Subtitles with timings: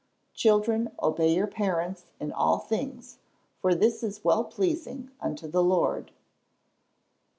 [0.31, 3.19] [Verse: "Children obey your parents in all things:
[3.59, 6.11] for this is well pleasing unto the Lord."